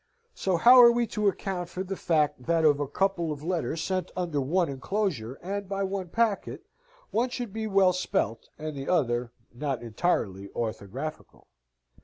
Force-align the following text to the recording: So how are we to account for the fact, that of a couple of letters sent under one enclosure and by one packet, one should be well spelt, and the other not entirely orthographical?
So 0.33 0.57
how 0.57 0.81
are 0.81 0.91
we 0.91 1.05
to 1.13 1.27
account 1.27 1.69
for 1.69 1.83
the 1.83 1.95
fact, 1.95 2.47
that 2.47 2.65
of 2.65 2.79
a 2.79 2.87
couple 2.87 3.31
of 3.31 3.43
letters 3.43 3.83
sent 3.83 4.09
under 4.17 4.41
one 4.41 4.67
enclosure 4.67 5.35
and 5.43 5.69
by 5.69 5.83
one 5.83 6.07
packet, 6.09 6.65
one 7.11 7.29
should 7.29 7.53
be 7.53 7.67
well 7.67 7.93
spelt, 7.93 8.49
and 8.57 8.75
the 8.75 8.89
other 8.89 9.31
not 9.53 9.83
entirely 9.83 10.47
orthographical? 10.55 11.45